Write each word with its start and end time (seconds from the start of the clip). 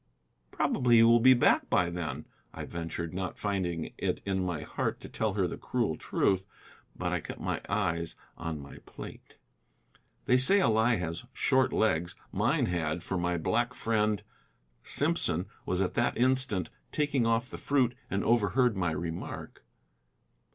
"Probably 0.49 0.95
he 0.95 1.03
will 1.03 1.19
be 1.19 1.35
back 1.35 1.69
by 1.69 1.91
then," 1.91 2.25
I 2.55 2.65
ventured, 2.65 3.13
not 3.13 3.37
finding 3.37 3.93
it 3.99 4.19
in 4.25 4.43
my 4.43 4.63
heart 4.63 4.99
to 5.01 5.07
tell 5.09 5.33
her 5.33 5.45
the 5.45 5.59
cruel 5.59 5.95
truth. 5.95 6.43
But 6.95 7.11
I 7.13 7.19
kept 7.19 7.39
my 7.39 7.61
eyes 7.69 8.15
on 8.35 8.59
my 8.59 8.79
plate. 8.87 9.37
They 10.25 10.37
say 10.37 10.59
a 10.59 10.69
lie 10.69 10.95
has 10.95 11.25
short 11.33 11.71
legs. 11.71 12.15
Mine 12.31 12.65
had, 12.65 13.03
for 13.03 13.19
my 13.19 13.37
black 13.37 13.75
friend, 13.75 14.23
Simpson, 14.81 15.45
was 15.67 15.83
at 15.83 15.93
that 15.93 16.17
instant 16.17 16.71
taking 16.91 17.27
off 17.27 17.51
the 17.51 17.59
fruit, 17.59 17.93
and 18.09 18.23
overheard 18.23 18.75
my 18.75 18.89
remark. 18.89 19.63